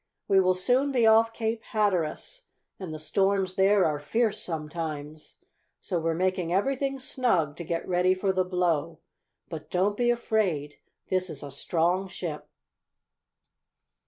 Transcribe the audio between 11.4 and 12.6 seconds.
a strong ship."